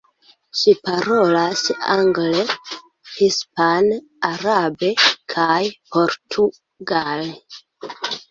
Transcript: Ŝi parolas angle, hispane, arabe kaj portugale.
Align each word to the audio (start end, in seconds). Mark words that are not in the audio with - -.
Ŝi 0.59 0.71
parolas 0.85 1.59
angle, 1.95 2.39
hispane, 3.17 3.99
arabe 4.31 4.91
kaj 5.35 5.61
portugale. 5.97 7.31